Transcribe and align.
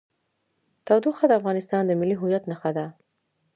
تودوخه 0.85 1.25
د 1.27 1.31
افغانستان 1.39 1.81
د 1.85 1.91
ملي 1.99 2.15
هویت 2.21 2.43
نښه 2.51 2.71
ده. 2.77 2.85